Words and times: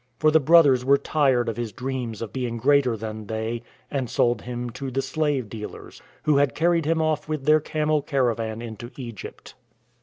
For 0.17 0.31
the 0.31 0.39
brothers 0.39 0.83
were 0.83 0.97
tired 0.97 1.47
of 1.47 1.57
his 1.57 1.71
dreams 1.71 2.23
of 2.23 2.33
being 2.33 2.57
greater 2.57 2.97
than 2.97 3.27
they, 3.27 3.61
and 3.91 4.09
sold 4.09 4.41
him 4.41 4.71
to 4.71 4.89
the 4.89 4.99
slave 5.03 5.47
dealers; 5.47 6.01
who 6.23 6.37
had 6.37 6.55
carried 6.55 6.85
him 6.85 7.03
off 7.03 7.29
with 7.29 7.45
their 7.45 7.59
camel 7.59 8.01
caravan 8.01 8.63
into 8.63 8.89
Egypt. 8.97 9.53